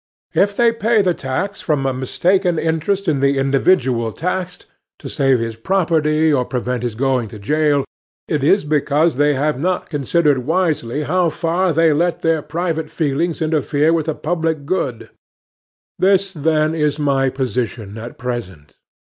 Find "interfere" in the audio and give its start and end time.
13.43-13.93